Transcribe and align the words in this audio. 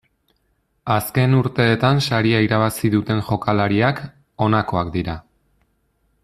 Azken 0.93 1.35
urteetan 1.39 2.01
saria 2.05 2.39
irabazi 2.47 2.91
duten 2.97 3.21
jokalariak, 3.29 4.01
honakoak 4.47 4.91
dira. 4.99 5.19